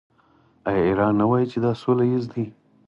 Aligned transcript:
آیا 0.69 0.83
ایران 0.87 1.13
نه 1.21 1.25
وايي 1.29 1.45
چې 1.51 1.57
دا 1.63 1.71
سوله 1.81 2.03
ییز 2.11 2.25
دی؟ 2.33 2.45